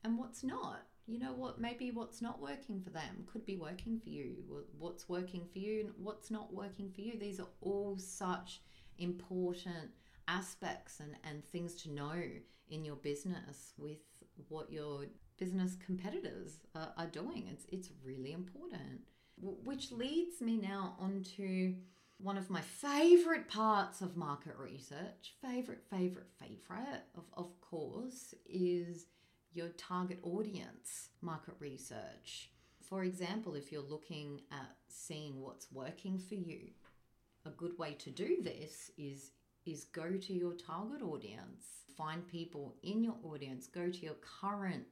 and 0.03 0.17
what's 0.17 0.43
not. 0.43 0.81
You 1.07 1.17
know 1.17 1.33
what, 1.33 1.59
maybe 1.59 1.89
what's 1.89 2.21
not 2.21 2.39
working 2.39 2.81
for 2.81 2.91
them 2.91 3.25
could 3.25 3.43
be 3.43 3.57
working 3.57 3.99
for 3.99 4.09
you. 4.09 4.35
What's 4.77 5.09
working 5.09 5.43
for 5.51 5.57
you 5.57 5.79
and 5.79 5.93
what's 5.97 6.29
not 6.29 6.53
working 6.53 6.91
for 6.91 7.01
you. 7.01 7.17
These 7.17 7.39
are 7.39 7.47
all 7.61 7.97
such 7.97 8.61
important 8.99 9.89
aspects 10.27 10.99
and, 10.99 11.15
and 11.23 11.43
things 11.43 11.73
to 11.81 11.91
know 11.91 12.21
in 12.69 12.85
your 12.85 12.95
business 12.95 13.73
with 13.77 13.99
what 14.47 14.71
your 14.71 15.05
business 15.37 15.75
competitors 15.85 16.59
are, 16.75 16.91
are 16.97 17.07
doing. 17.07 17.47
It's, 17.51 17.65
it's 17.69 17.89
really 18.03 18.31
important. 18.31 19.01
Which 19.41 19.91
leads 19.91 20.41
me 20.41 20.57
now 20.57 20.95
onto 20.99 21.75
one 22.17 22.37
of 22.37 22.49
my 22.49 22.61
favorite 22.61 23.47
parts 23.47 24.01
of 24.01 24.17
market 24.17 24.55
research, 24.57 25.35
favorite, 25.41 25.83
favorite, 25.89 26.27
favorite, 26.37 27.03
of, 27.15 27.23
of 27.33 27.61
course, 27.61 28.33
is 28.45 29.05
your 29.53 29.69
target 29.69 30.19
audience 30.23 31.09
market 31.21 31.55
research. 31.59 32.51
For 32.81 33.03
example, 33.03 33.55
if 33.55 33.71
you're 33.71 33.81
looking 33.81 34.41
at 34.51 34.75
seeing 34.89 35.39
what's 35.39 35.71
working 35.71 36.19
for 36.19 36.35
you, 36.35 36.71
a 37.45 37.51
good 37.51 37.77
way 37.77 37.93
to 37.99 38.09
do 38.09 38.41
this 38.41 38.91
is 38.97 39.31
is 39.65 39.85
go 39.85 40.11
to 40.17 40.33
your 40.33 40.53
target 40.53 41.01
audience, 41.01 41.65
find 41.97 42.27
people 42.27 42.75
in 42.83 43.03
your 43.03 43.17
audience, 43.23 43.67
go 43.67 43.89
to 43.89 43.99
your 43.99 44.15
current 44.41 44.85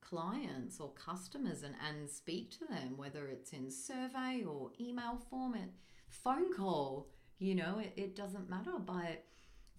clients 0.00 0.80
or 0.80 0.92
customers 0.92 1.62
and, 1.62 1.74
and 1.88 2.08
speak 2.08 2.50
to 2.52 2.64
them, 2.66 2.96
whether 2.96 3.26
it's 3.26 3.52
in 3.52 3.70
survey 3.70 4.42
or 4.46 4.70
email 4.80 5.18
format, 5.28 5.70
phone 6.08 6.52
call, 6.52 7.08
you 7.38 7.54
know, 7.54 7.78
it, 7.78 7.92
it 7.96 8.16
doesn't 8.16 8.48
matter. 8.48 8.72
But 8.78 9.24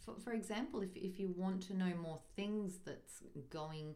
for, 0.03 0.15
for 0.19 0.33
example, 0.33 0.81
if, 0.81 0.95
if 0.95 1.19
you 1.19 1.33
want 1.35 1.61
to 1.63 1.77
know 1.77 1.93
more 2.01 2.19
things 2.35 2.79
that's 2.85 3.23
going 3.49 3.95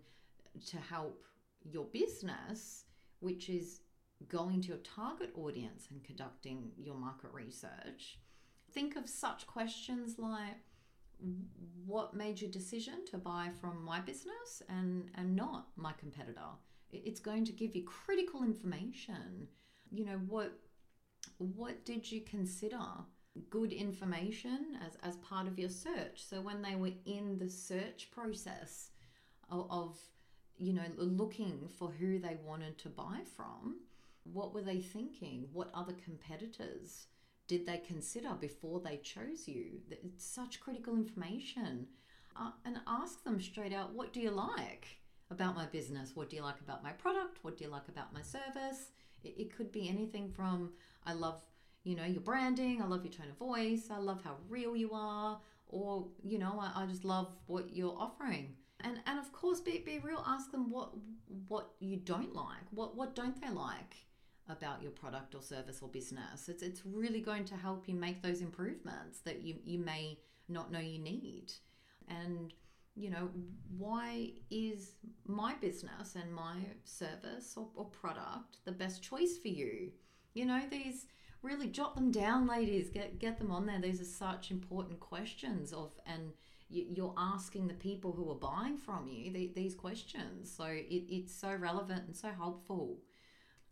to 0.67 0.77
help 0.77 1.23
your 1.63 1.85
business, 1.85 2.85
which 3.19 3.49
is 3.49 3.81
going 4.27 4.61
to 4.61 4.69
your 4.69 4.77
target 4.77 5.31
audience 5.35 5.87
and 5.91 6.03
conducting 6.03 6.71
your 6.77 6.95
market 6.95 7.31
research, 7.33 8.19
think 8.73 8.95
of 8.95 9.07
such 9.07 9.47
questions 9.47 10.17
like 10.17 10.57
what 11.85 12.15
made 12.15 12.41
your 12.41 12.49
decision 12.49 13.05
to 13.11 13.17
buy 13.17 13.49
from 13.59 13.83
my 13.83 13.99
business 13.99 14.63
and, 14.69 15.09
and 15.15 15.35
not 15.35 15.67
my 15.75 15.93
competitor? 15.93 16.49
It's 16.91 17.19
going 17.19 17.45
to 17.45 17.51
give 17.51 17.75
you 17.75 17.83
critical 17.83 18.43
information. 18.43 19.47
You 19.91 20.05
know, 20.05 20.19
what 20.27 20.53
what 21.37 21.85
did 21.85 22.11
you 22.11 22.21
consider 22.21 22.79
good 23.49 23.71
information 23.71 24.77
as, 24.85 24.97
as 25.03 25.15
part 25.17 25.47
of 25.47 25.57
your 25.57 25.69
search. 25.69 26.23
So 26.23 26.41
when 26.41 26.61
they 26.61 26.75
were 26.75 26.91
in 27.05 27.37
the 27.37 27.49
search 27.49 28.09
process 28.11 28.89
of, 29.49 29.67
of 29.69 29.97
you 30.57 30.73
know, 30.73 30.83
looking 30.97 31.67
for 31.79 31.89
who 31.89 32.19
they 32.19 32.37
wanted 32.45 32.77
to 32.79 32.89
buy 32.89 33.21
from, 33.35 33.77
what 34.23 34.53
were 34.53 34.61
they 34.61 34.79
thinking? 34.79 35.47
What 35.53 35.71
other 35.73 35.93
competitors 36.03 37.07
did 37.51 37.65
they 37.65 37.79
consider 37.93 38.31
before 38.47 38.79
they 38.79 38.97
chose 39.13 39.41
you? 39.53 39.65
It's 40.07 40.25
such 40.39 40.61
critical 40.65 40.93
information. 41.03 41.73
uh, 42.35 42.51
and 42.65 42.79
ask 42.87 43.23
them 43.23 43.41
straight 43.41 43.73
out, 43.73 43.93
what 43.93 44.13
do 44.13 44.19
you 44.19 44.31
like 44.31 44.87
about 45.29 45.55
my 45.55 45.65
business? 45.65 46.11
What 46.15 46.29
do 46.29 46.35
you 46.35 46.41
like 46.43 46.59
about 46.61 46.83
my 46.83 46.91
product? 46.91 47.39
What 47.41 47.57
do 47.57 47.63
you 47.63 47.69
like 47.69 47.87
about 47.87 48.13
my 48.13 48.21
service? 48.21 48.91
It, 49.23 49.35
it 49.37 49.55
could 49.55 49.71
be 49.71 49.89
anything 49.89 50.29
from, 50.31 50.71
I 51.05 51.13
love, 51.13 51.41
you 51.83 51.95
know, 51.95 52.05
your 52.05 52.21
branding. 52.21 52.81
I 52.81 52.87
love 52.87 53.03
your 53.03 53.13
tone 53.13 53.29
of 53.29 53.37
voice. 53.37 53.89
I 53.91 53.97
love 53.97 54.21
how 54.23 54.37
real 54.49 54.75
you 54.75 54.91
are. 54.93 55.39
Or, 55.67 56.07
you 56.23 56.37
know, 56.37 56.59
I, 56.59 56.83
I 56.83 56.85
just 56.85 57.05
love 57.05 57.33
what 57.47 57.75
you're 57.75 57.95
offering. 57.97 58.55
And, 58.81 58.99
and 59.05 59.19
of 59.19 59.31
course, 59.31 59.59
be, 59.59 59.79
be 59.85 59.99
real. 59.99 60.23
Ask 60.25 60.51
them 60.51 60.69
what 60.71 60.89
what 61.47 61.69
you 61.79 61.97
don't 61.97 62.33
like. 62.33 62.65
What 62.71 62.97
what 62.97 63.15
don't 63.15 63.39
they 63.39 63.49
like? 63.49 63.95
About 64.51 64.81
your 64.81 64.91
product 64.91 65.35
or 65.35 65.41
service 65.41 65.79
or 65.81 65.89
business. 65.89 66.49
It's, 66.49 66.63
it's 66.63 66.81
really 66.85 67.21
going 67.21 67.45
to 67.45 67.55
help 67.55 67.87
you 67.87 67.95
make 67.95 68.21
those 68.21 68.41
improvements 68.41 69.19
that 69.19 69.41
you, 69.41 69.55
you 69.63 69.79
may 69.79 70.19
not 70.47 70.71
know 70.71 70.79
you 70.79 70.99
need. 70.99 71.53
And, 72.07 72.53
you 72.95 73.09
know, 73.09 73.29
why 73.77 74.31
is 74.49 74.91
my 75.25 75.55
business 75.55 76.15
and 76.15 76.33
my 76.33 76.57
service 76.83 77.53
or, 77.55 77.67
or 77.75 77.85
product 77.85 78.57
the 78.65 78.71
best 78.71 79.01
choice 79.01 79.37
for 79.37 79.47
you? 79.47 79.91
You 80.33 80.45
know, 80.45 80.61
these 80.69 81.07
really 81.41 81.67
jot 81.67 81.95
them 81.95 82.11
down, 82.11 82.47
ladies. 82.47 82.89
Get 82.89 83.19
get 83.19 83.37
them 83.37 83.51
on 83.51 83.65
there. 83.65 83.79
These 83.79 84.01
are 84.01 84.05
such 84.05 84.51
important 84.51 84.99
questions 84.99 85.73
of 85.73 85.93
and 86.05 86.31
you're 86.73 87.13
asking 87.17 87.67
the 87.67 87.73
people 87.73 88.13
who 88.13 88.31
are 88.31 88.35
buying 88.35 88.77
from 88.77 89.07
you 89.07 89.31
these 89.53 89.75
questions. 89.75 90.49
So 90.55 90.63
it, 90.63 91.05
it's 91.09 91.33
so 91.33 91.53
relevant 91.53 92.03
and 92.07 92.15
so 92.15 92.29
helpful. 92.29 92.99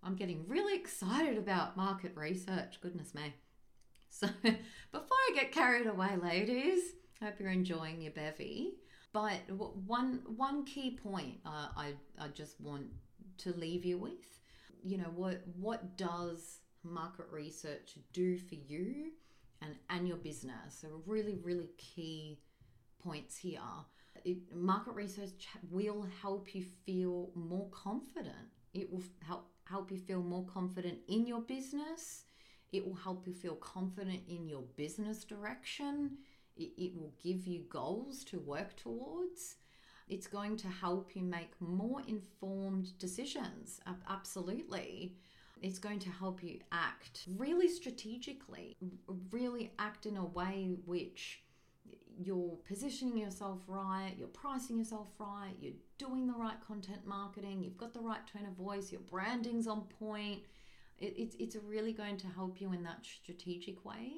I'm 0.03 0.15
getting 0.15 0.47
really 0.47 0.75
excited 0.75 1.37
about 1.37 1.77
market 1.77 2.13
research. 2.15 2.79
Goodness 2.81 3.13
me. 3.13 3.33
So, 4.09 4.27
before 4.91 5.17
I 5.29 5.31
get 5.35 5.51
carried 5.51 5.87
away, 5.87 6.15
ladies, 6.21 6.79
I 7.21 7.25
hope 7.25 7.35
you're 7.39 7.49
enjoying 7.49 8.01
your 8.01 8.13
bevy. 8.13 8.75
But 9.11 9.39
one 9.49 10.21
one 10.35 10.65
key 10.65 10.97
point 11.01 11.39
uh, 11.45 11.69
I 11.75 11.93
I 12.19 12.27
just 12.29 12.61
want 12.61 12.85
to 13.39 13.53
leave 13.53 13.85
you 13.85 13.97
with, 13.97 14.39
you 14.83 14.97
know, 14.97 15.11
what 15.15 15.41
what 15.59 15.97
does 15.97 16.59
market 16.83 17.25
research 17.31 17.95
do 18.13 18.37
for 18.37 18.55
you 18.55 19.11
and 19.61 19.75
and 19.89 20.07
your 20.07 20.17
business? 20.17 20.79
So 20.81 20.87
really 21.05 21.39
really 21.43 21.69
key 21.77 22.39
points 23.03 23.37
here. 23.37 23.59
It, 24.25 24.37
market 24.53 24.93
research 24.93 25.47
will 25.71 26.05
help 26.21 26.53
you 26.53 26.65
feel 26.85 27.31
more 27.35 27.69
confident. 27.71 28.35
It 28.73 28.91
will 28.91 29.03
help 29.25 29.47
help 29.69 29.91
you 29.91 29.97
feel 29.97 30.21
more 30.21 30.45
confident 30.45 30.99
in 31.07 31.25
your 31.25 31.41
business. 31.41 32.23
It 32.71 32.85
will 32.85 32.95
help 32.95 33.27
you 33.27 33.33
feel 33.33 33.55
confident 33.55 34.21
in 34.27 34.47
your 34.47 34.63
business 34.75 35.23
direction. 35.23 36.17
It, 36.55 36.71
it 36.77 36.95
will 36.95 37.13
give 37.23 37.47
you 37.47 37.65
goals 37.69 38.23
to 38.25 38.39
work 38.39 38.75
towards. 38.75 39.55
It's 40.07 40.27
going 40.27 40.57
to 40.57 40.67
help 40.67 41.15
you 41.15 41.23
make 41.23 41.51
more 41.59 42.01
informed 42.07 42.97
decisions. 42.97 43.79
Absolutely. 44.07 45.15
It's 45.61 45.79
going 45.79 45.99
to 45.99 46.09
help 46.09 46.41
you 46.41 46.59
act 46.71 47.25
really 47.37 47.67
strategically, 47.67 48.75
really 49.29 49.71
act 49.77 50.05
in 50.05 50.17
a 50.17 50.25
way 50.25 50.75
which 50.85 51.43
you're 52.21 52.57
positioning 52.67 53.17
yourself 53.17 53.59
right, 53.67 54.13
you're 54.17 54.27
pricing 54.27 54.77
yourself 54.77 55.07
right, 55.19 55.53
you're 55.61 55.73
doing 55.97 56.27
the 56.27 56.33
right 56.33 56.57
content 56.65 57.05
marketing, 57.05 57.63
you've 57.63 57.77
got 57.77 57.93
the 57.93 57.99
right 58.01 58.19
tone 58.31 58.45
of 58.45 58.53
voice, 58.53 58.91
your 58.91 59.01
branding's 59.01 59.67
on 59.67 59.81
point. 59.99 60.41
It, 60.97 61.13
it's, 61.17 61.35
it's 61.39 61.55
really 61.65 61.93
going 61.93 62.17
to 62.17 62.27
help 62.27 62.59
you 62.59 62.73
in 62.73 62.83
that 62.83 63.05
strategic 63.05 63.85
way. 63.85 64.11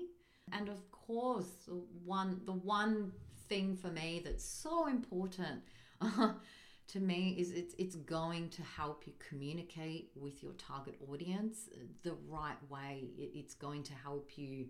And 0.51 0.67
of 0.67 0.91
course, 0.91 1.69
one 2.03 2.41
the 2.45 2.51
one 2.51 3.11
thing 3.47 3.75
for 3.75 3.87
me 3.89 4.21
that's 4.23 4.43
so 4.43 4.87
important 4.87 5.61
uh, 6.01 6.31
to 6.87 6.99
me 6.99 7.35
is 7.37 7.51
it's 7.51 7.73
it's 7.77 7.95
going 7.95 8.49
to 8.49 8.61
help 8.63 9.05
you 9.05 9.13
communicate 9.29 10.09
with 10.15 10.43
your 10.43 10.53
target 10.53 10.95
audience 11.09 11.69
the 12.03 12.15
right 12.27 12.57
way. 12.69 13.05
It, 13.17 13.31
it's 13.33 13.53
going 13.53 13.83
to 13.83 13.93
help 13.93 14.37
you 14.37 14.65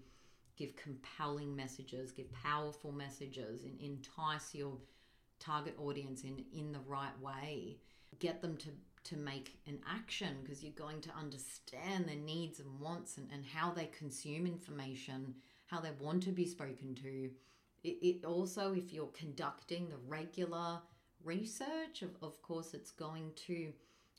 give 0.62 0.76
compelling 0.76 1.56
messages, 1.56 2.12
give 2.12 2.32
powerful 2.32 2.92
messages, 2.92 3.64
and 3.64 3.80
entice 3.82 4.54
your 4.54 4.78
target 5.40 5.76
audience 5.80 6.24
in 6.24 6.46
in 6.54 6.72
the 6.72 6.80
right 6.88 7.20
way. 7.20 7.78
Get 8.20 8.42
them 8.42 8.58
to 8.58 8.70
to 9.06 9.18
make 9.18 9.58
an 9.66 9.80
action 9.92 10.38
because 10.44 10.64
you're 10.64 10.74
going 10.74 11.02
to 11.02 11.10
understand 11.18 12.06
their 12.06 12.16
needs 12.16 12.60
and 12.60 12.80
wants 12.80 13.18
and, 13.18 13.28
and 13.34 13.44
how 13.44 13.72
they 13.72 13.86
consume 13.86 14.46
information, 14.46 15.34
how 15.66 15.80
they 15.80 15.90
want 16.00 16.22
to 16.24 16.32
be 16.32 16.46
spoken 16.46 16.94
to. 16.94 17.32
It, 17.84 17.98
it 18.04 18.26
also, 18.26 18.74
if 18.74 18.94
you're 18.94 19.08
conducting 19.08 19.90
the 19.90 19.98
regular 20.08 20.80
research, 21.24 22.04
of, 22.04 22.12
of 22.22 22.40
course, 22.44 22.76
it's 22.76 22.92
going 22.92 23.32
to 23.48 23.74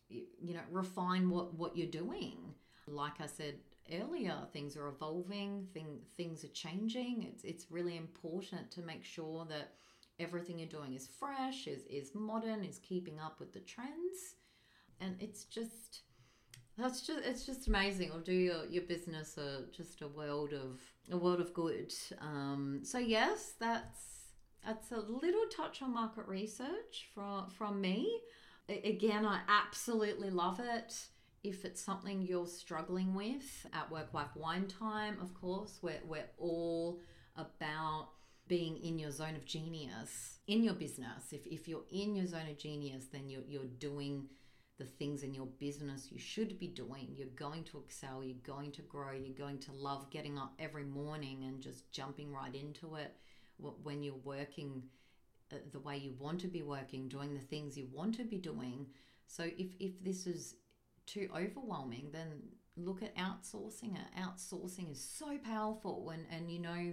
you 0.08 0.54
know 0.54 0.66
refine 0.70 1.30
what 1.30 1.54
what 1.54 1.76
you're 1.76 1.86
doing. 2.02 2.36
Like 2.88 3.20
I 3.20 3.26
said 3.26 3.54
earlier 4.00 4.36
things 4.52 4.76
are 4.76 4.88
evolving 4.88 5.66
thing, 5.72 6.00
things 6.16 6.44
are 6.44 6.48
changing. 6.48 7.24
It's 7.28 7.44
it's 7.44 7.70
really 7.70 7.96
important 7.96 8.70
to 8.72 8.82
make 8.82 9.04
sure 9.04 9.46
that 9.46 9.74
everything 10.18 10.58
you're 10.58 10.68
doing 10.68 10.94
is 10.94 11.08
fresh 11.18 11.66
is 11.66 11.84
is 11.84 12.14
modern 12.14 12.64
is 12.64 12.78
keeping 12.78 13.20
up 13.20 13.40
with 13.40 13.52
the 13.52 13.60
trends. 13.60 14.36
And 15.00 15.16
it's 15.20 15.44
just 15.44 16.02
that's 16.78 17.02
just 17.02 17.24
it's 17.24 17.44
just 17.44 17.68
amazing. 17.68 18.08
It'll 18.08 18.20
do 18.20 18.32
your, 18.32 18.64
your 18.66 18.84
business 18.84 19.36
a 19.36 19.64
just 19.76 20.02
a 20.02 20.08
world 20.08 20.52
of 20.52 20.80
a 21.10 21.16
world 21.16 21.40
of 21.40 21.52
good. 21.52 21.92
Um, 22.20 22.80
so 22.82 22.98
yes 22.98 23.54
that's 23.58 24.08
that's 24.64 24.92
a 24.92 25.00
little 25.00 25.46
touch 25.54 25.82
on 25.82 25.92
market 25.92 26.26
research 26.26 27.08
from 27.14 27.50
from 27.50 27.80
me. 27.80 28.20
Again 28.68 29.26
i 29.26 29.40
absolutely 29.48 30.30
love 30.30 30.60
it 30.60 30.94
if 31.44 31.64
it's 31.64 31.82
something 31.82 32.22
you're 32.22 32.46
struggling 32.46 33.14
with 33.14 33.66
at 33.72 33.90
Work 33.90 34.14
Wife 34.14 34.34
Wine 34.36 34.66
Time, 34.66 35.16
of 35.20 35.34
course, 35.34 35.78
we're, 35.82 36.00
we're 36.06 36.28
all 36.38 37.00
about 37.36 38.08
being 38.48 38.76
in 38.78 38.98
your 38.98 39.10
zone 39.10 39.34
of 39.34 39.44
genius 39.44 40.38
in 40.46 40.62
your 40.62 40.74
business. 40.74 41.32
If, 41.32 41.46
if 41.46 41.66
you're 41.66 41.84
in 41.90 42.14
your 42.14 42.26
zone 42.26 42.48
of 42.50 42.58
genius, 42.58 43.06
then 43.12 43.28
you're, 43.28 43.42
you're 43.48 43.64
doing 43.78 44.28
the 44.78 44.84
things 44.84 45.22
in 45.22 45.34
your 45.34 45.46
business 45.46 46.10
you 46.10 46.18
should 46.18 46.58
be 46.58 46.66
doing. 46.66 47.08
You're 47.16 47.28
going 47.28 47.64
to 47.64 47.78
excel, 47.78 48.22
you're 48.22 48.36
going 48.42 48.72
to 48.72 48.82
grow, 48.82 49.12
you're 49.12 49.36
going 49.36 49.58
to 49.60 49.72
love 49.72 50.10
getting 50.10 50.38
up 50.38 50.54
every 50.58 50.84
morning 50.84 51.44
and 51.44 51.60
just 51.60 51.90
jumping 51.92 52.32
right 52.32 52.54
into 52.54 52.96
it 52.96 53.16
when 53.82 54.02
you're 54.02 54.14
working 54.24 54.82
uh, 55.52 55.56
the 55.72 55.80
way 55.80 55.96
you 55.96 56.14
want 56.18 56.40
to 56.40 56.48
be 56.48 56.62
working, 56.62 57.08
doing 57.08 57.34
the 57.34 57.40
things 57.40 57.76
you 57.76 57.86
want 57.92 58.14
to 58.16 58.24
be 58.24 58.38
doing. 58.38 58.86
So 59.26 59.44
if, 59.44 59.68
if 59.78 60.02
this 60.02 60.26
is 60.26 60.56
too 61.06 61.28
overwhelming, 61.34 62.10
then 62.12 62.42
look 62.76 63.02
at 63.02 63.16
outsourcing 63.16 63.94
it. 63.94 64.20
Outsourcing 64.20 64.90
is 64.92 65.00
so 65.00 65.38
powerful. 65.38 66.10
And, 66.10 66.24
and 66.30 66.50
you 66.50 66.58
know, 66.58 66.92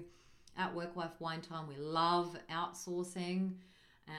at 0.58 0.74
Work 0.74 0.96
Wife 0.96 1.20
Wine 1.20 1.42
Time, 1.42 1.68
we 1.68 1.78
love 1.78 2.38
outsourcing 2.52 3.54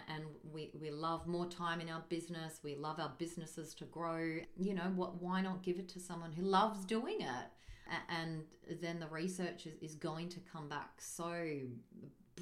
and 0.08 0.24
we, 0.52 0.70
we 0.80 0.90
love 0.90 1.26
more 1.26 1.46
time 1.46 1.80
in 1.80 1.88
our 1.88 2.02
business. 2.08 2.60
We 2.62 2.76
love 2.76 3.00
our 3.00 3.12
businesses 3.18 3.74
to 3.74 3.84
grow. 3.84 4.38
You 4.56 4.74
know, 4.74 4.92
what? 4.94 5.20
why 5.20 5.40
not 5.40 5.62
give 5.62 5.78
it 5.78 5.88
to 5.90 6.00
someone 6.00 6.32
who 6.32 6.42
loves 6.42 6.84
doing 6.84 7.20
it? 7.20 7.46
And 8.08 8.44
then 8.80 9.00
the 9.00 9.08
research 9.08 9.66
is, 9.66 9.74
is 9.82 9.96
going 9.96 10.28
to 10.28 10.40
come 10.52 10.68
back 10.68 11.00
so 11.00 11.34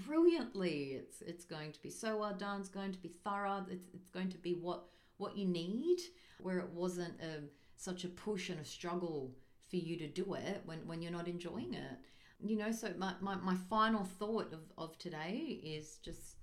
brilliantly. 0.06 0.92
It's 0.92 1.22
it's 1.22 1.46
going 1.46 1.72
to 1.72 1.80
be 1.80 1.88
so 1.88 2.18
well 2.18 2.34
done. 2.34 2.61
It's 2.61 2.68
going 2.68 2.92
to 2.92 2.98
be 2.98 3.08
thorough. 3.08 3.64
It's, 3.70 3.88
it's 3.94 4.08
going 4.08 4.28
to 4.28 4.38
be 4.38 4.52
what 4.52 4.84
what 5.18 5.37
you 5.37 5.46
need 5.46 5.98
where 6.40 6.59
it 6.59 6.70
wasn't 6.70 7.20
a, 7.20 7.42
such 7.76 8.04
a 8.04 8.09
push 8.09 8.48
and 8.48 8.61
a 8.61 8.64
struggle 8.64 9.35
for 9.68 9.76
you 9.76 9.96
to 9.98 10.09
do 10.09 10.35
it 10.35 10.62
when, 10.64 10.78
when 10.87 11.02
you're 11.02 11.12
not 11.12 11.28
enjoying 11.28 11.74
it. 11.74 11.98
You 12.40 12.57
know, 12.57 12.70
so 12.72 12.92
my, 12.96 13.14
my, 13.20 13.35
my 13.35 13.57
final 13.68 14.04
thought 14.04 14.52
of, 14.52 14.61
of 14.78 14.96
today 14.98 15.61
is 15.62 15.98
just, 15.98 16.37